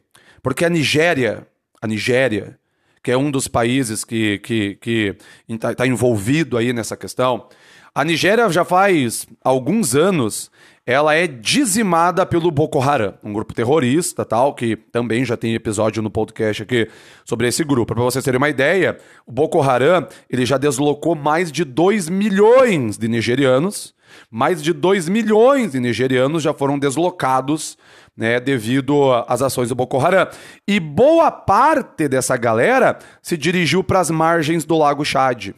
Porque 0.44 0.64
a 0.64 0.70
Nigéria, 0.70 1.48
a 1.82 1.88
Nigéria, 1.88 2.60
que 3.02 3.10
é 3.10 3.18
um 3.18 3.32
dos 3.32 3.48
países 3.48 4.06
que 4.06 4.34
está 4.36 4.48
que, 4.48 4.76
que 4.76 5.58
tá, 5.58 5.74
tá 5.74 5.88
envolvido 5.88 6.56
aí 6.56 6.72
nessa 6.74 6.96
questão, 6.96 7.48
a 7.94 8.04
Nigéria 8.04 8.48
já 8.50 8.64
faz 8.64 9.26
alguns 9.44 9.96
anos 9.96 10.52
ela 10.86 11.14
é 11.14 11.28
dizimada 11.28 12.26
pelo 12.26 12.50
Boko 12.50 12.80
Haram, 12.80 13.16
um 13.22 13.34
grupo 13.34 13.54
terrorista, 13.54 14.24
tal, 14.24 14.54
que 14.54 14.78
também 14.78 15.26
já 15.26 15.36
tem 15.36 15.54
episódio 15.54 16.02
no 16.02 16.10
podcast 16.10 16.64
aqui 16.64 16.88
sobre 17.26 17.46
esse 17.46 17.62
grupo. 17.66 17.94
Para 17.94 18.04
vocês 18.06 18.24
terem 18.24 18.38
uma 18.38 18.48
ideia, 18.48 18.98
o 19.26 19.32
Boko 19.34 19.62
Haram, 19.62 20.08
ele 20.30 20.46
já 20.46 20.58
deslocou 20.58 21.14
mais 21.14 21.52
de 21.52 21.66
2 21.66 22.08
milhões 22.08 22.98
de 22.98 23.10
nigerianos 23.10 23.97
mais 24.30 24.62
de 24.62 24.74
2 24.74 25.10
milhões 25.10 25.72
de 25.72 25.80
nigerianos 25.80 26.44
já 26.44 26.54
foram 26.54 26.78
deslocados 26.78 27.78
né, 28.16 28.40
devido 28.40 29.14
às 29.28 29.42
ações 29.42 29.70
do 29.70 29.76
Boko 29.76 30.00
Haram. 30.00 30.28
E 30.68 30.80
boa 30.80 31.30
parte 31.30 32.08
dessa 32.08 32.36
galera 32.36 32.98
se 33.22 33.38
dirigiu 33.38 33.84
para 33.84 34.00
as 34.00 34.10
margens 34.10 34.66
do 34.66 34.78
Lago 34.78 35.06
Chad. 35.06 35.52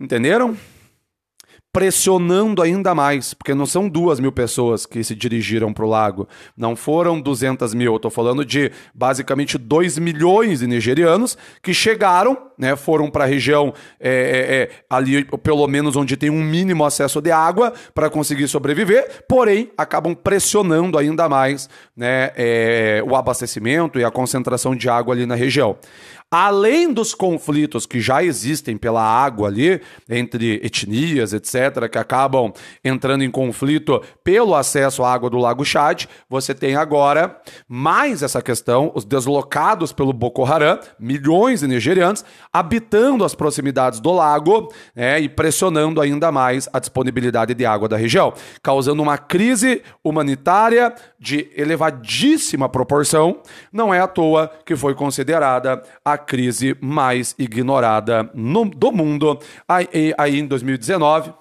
Entenderam? 0.00 0.56
Pressionando 1.72 2.60
ainda 2.60 2.94
mais, 2.94 3.32
porque 3.32 3.54
não 3.54 3.64
são 3.64 3.88
duas 3.88 4.20
mil 4.20 4.30
pessoas 4.30 4.84
que 4.84 5.02
se 5.02 5.14
dirigiram 5.14 5.72
para 5.72 5.84
o 5.86 5.88
lago, 5.88 6.28
não 6.54 6.76
foram 6.76 7.18
200 7.18 7.72
mil, 7.72 7.92
eu 7.92 7.96
estou 7.96 8.10
falando 8.10 8.44
de 8.44 8.70
basicamente 8.94 9.56
2 9.56 9.96
milhões 9.96 10.60
de 10.60 10.66
nigerianos 10.66 11.36
que 11.62 11.72
chegaram, 11.72 12.36
né, 12.58 12.76
foram 12.76 13.10
para 13.10 13.24
a 13.24 13.26
região 13.26 13.72
é, 13.98 14.10
é, 14.10 14.54
é, 14.54 14.70
ali, 14.90 15.24
pelo 15.42 15.66
menos 15.66 15.96
onde 15.96 16.14
tem 16.14 16.28
um 16.28 16.42
mínimo 16.42 16.84
acesso 16.84 17.22
de 17.22 17.30
água 17.30 17.72
para 17.94 18.10
conseguir 18.10 18.48
sobreviver, 18.48 19.24
porém 19.26 19.70
acabam 19.76 20.14
pressionando 20.14 20.98
ainda 20.98 21.26
mais 21.26 21.70
né, 21.96 22.32
é, 22.36 23.02
o 23.08 23.16
abastecimento 23.16 23.98
e 23.98 24.04
a 24.04 24.10
concentração 24.10 24.76
de 24.76 24.90
água 24.90 25.14
ali 25.14 25.24
na 25.24 25.34
região. 25.34 25.78
Além 26.34 26.90
dos 26.90 27.14
conflitos 27.14 27.84
que 27.84 28.00
já 28.00 28.24
existem 28.24 28.74
pela 28.74 29.02
água 29.02 29.48
ali, 29.48 29.82
entre 30.08 30.54
etnias, 30.64 31.34
etc., 31.34 31.90
que 31.90 31.98
acabam 31.98 32.50
entrando 32.82 33.22
em 33.22 33.30
conflito 33.30 34.02
pelo 34.24 34.54
acesso 34.54 35.04
à 35.04 35.12
água 35.12 35.28
do 35.28 35.36
Lago 35.36 35.62
Chad, 35.62 36.06
você 36.30 36.54
tem 36.54 36.74
agora 36.74 37.38
mais 37.68 38.22
essa 38.22 38.40
questão, 38.40 38.90
os 38.94 39.04
deslocados 39.04 39.92
pelo 39.92 40.10
Boko 40.10 40.42
Haram, 40.42 40.80
milhões 40.98 41.60
de 41.60 41.66
nigerianos, 41.66 42.24
habitando 42.50 43.26
as 43.26 43.34
proximidades 43.34 44.00
do 44.00 44.10
lago 44.10 44.72
né, 44.96 45.20
e 45.20 45.28
pressionando 45.28 46.00
ainda 46.00 46.32
mais 46.32 46.66
a 46.72 46.78
disponibilidade 46.78 47.52
de 47.52 47.66
água 47.66 47.90
da 47.90 47.98
região, 47.98 48.32
causando 48.62 49.02
uma 49.02 49.18
crise 49.18 49.82
humanitária 50.02 50.94
de 51.20 51.50
elevadíssima 51.54 52.70
proporção. 52.70 53.42
Não 53.70 53.92
é 53.92 54.00
à 54.00 54.06
toa 54.06 54.50
que 54.64 54.74
foi 54.74 54.94
considerada 54.94 55.82
a 56.02 56.21
crise 56.22 56.76
mais 56.80 57.34
ignorada 57.38 58.30
no, 58.34 58.64
do 58.64 58.90
mundo 58.90 59.38
aí, 59.68 60.14
aí 60.16 60.38
em 60.38 60.46
2019 60.46 61.32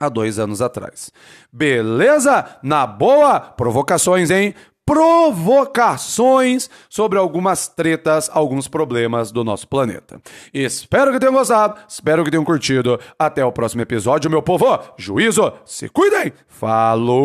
há 0.00 0.08
dois 0.08 0.38
anos 0.38 0.62
atrás. 0.62 1.12
Beleza? 1.52 2.58
Na 2.62 2.86
boa? 2.86 3.38
Provocações, 3.40 4.30
hein? 4.30 4.54
Provocações 4.86 6.70
sobre 6.88 7.18
algumas 7.18 7.68
tretas, 7.68 8.30
alguns 8.32 8.66
problemas 8.66 9.30
do 9.30 9.44
nosso 9.44 9.68
planeta. 9.68 10.20
Espero 10.52 11.12
que 11.12 11.20
tenham 11.20 11.34
gostado, 11.34 11.78
espero 11.88 12.24
que 12.24 12.30
tenham 12.30 12.44
curtido. 12.44 12.98
Até 13.16 13.44
o 13.44 13.52
próximo 13.52 13.82
episódio, 13.82 14.30
meu 14.30 14.42
povo. 14.42 14.80
Juízo, 14.96 15.52
se 15.64 15.88
cuidem. 15.88 16.32
Falou! 16.48 17.20